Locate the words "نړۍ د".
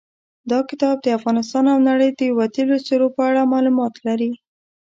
1.89-2.21